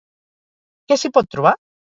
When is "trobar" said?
1.37-1.57